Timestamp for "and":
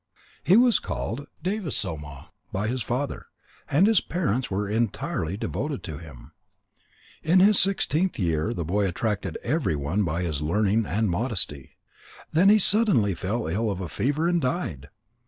3.69-3.85, 10.87-11.07, 14.27-14.41